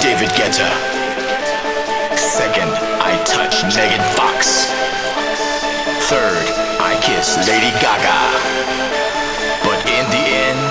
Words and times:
David 0.00 0.30
Guetta. 0.38 0.70
Second, 2.14 2.70
I 3.02 3.18
touch 3.26 3.66
Megan 3.74 4.02
Fox. 4.14 4.70
Third, 6.06 6.46
I 6.78 6.94
kiss 7.02 7.34
Lady 7.50 7.74
Gaga. 7.82 8.20
But 9.66 9.82
in 9.90 10.06
the 10.14 10.24
end, 10.46 10.62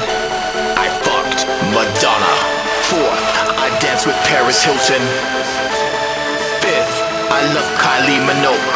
I 0.79 0.87
fucked 1.03 1.43
Madonna. 1.75 2.35
Fourth, 2.87 3.27
I 3.59 3.67
dance 3.83 4.05
with 4.07 4.15
Paris 4.31 4.63
Hilton. 4.63 5.03
Fifth, 6.63 6.95
I 7.27 7.43
love 7.51 7.67
Kylie 7.83 8.23
Minogue. 8.23 8.75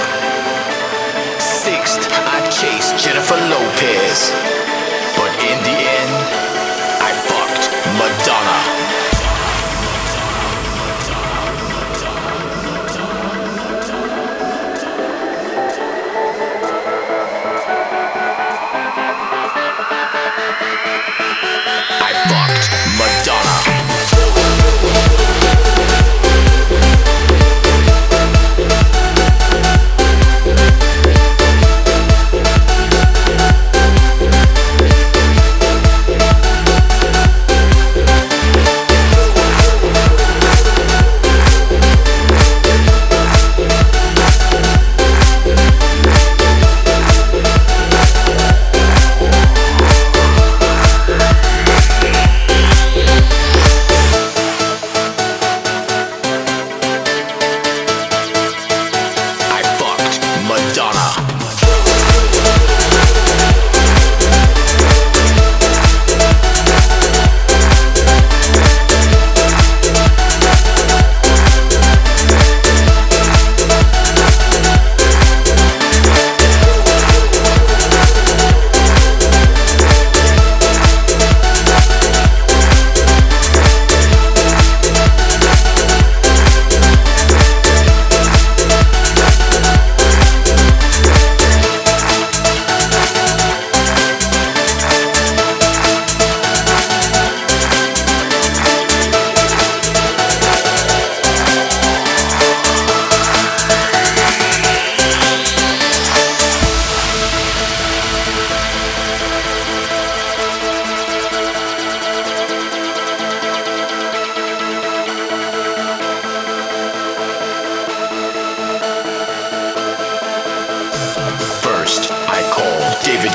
Sixth, 1.39 2.11
I 2.27 2.43
chase 2.51 2.91
Jennifer 2.99 3.39
Lopez. 3.47 4.33
But 5.15 5.31
in 5.47 5.57
the 5.63 5.77
end, 5.79 6.00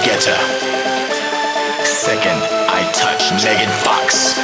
Guetta. 0.07 0.39
Second, 1.83 2.39
I 2.71 2.87
touch 2.95 3.35
Megan 3.43 3.73
Fox. 3.83 4.39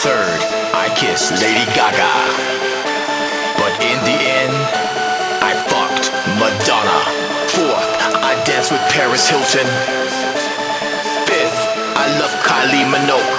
Third, 0.00 0.40
I 0.72 0.88
kiss 0.96 1.28
Lady 1.36 1.68
Gaga. 1.76 2.08
But 3.60 3.76
in 3.84 3.98
the 4.08 4.16
end, 4.40 4.56
I 5.44 5.52
fucked 5.68 6.08
Madonna. 6.40 7.00
Fourth, 7.52 7.92
I 8.24 8.32
dance 8.48 8.72
with 8.72 8.80
Paris 8.88 9.28
Hilton. 9.28 9.68
Fifth, 11.28 11.60
I 11.92 12.08
love 12.16 12.32
Kylie 12.40 12.88
Minogue. 12.88 13.36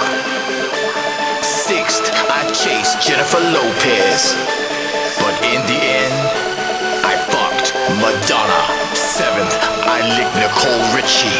Sixth, 1.42 2.06
I 2.30 2.46
chase 2.54 2.94
Jennifer 3.04 3.42
Lopez. 3.42 4.38
But 5.18 5.34
in 5.42 5.58
the 5.66 5.83
Licked 10.04 10.36
Nicole 10.36 10.84
Richie. 10.92 11.32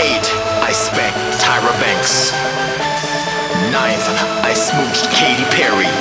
Eight, 0.00 0.24
I 0.64 0.72
spanked 0.72 1.20
Tyra 1.44 1.72
Banks. 1.78 2.32
Ninth, 3.70 4.08
I 4.40 4.54
smooched 4.56 5.12
Katy 5.12 5.44
Perry. 5.52 5.92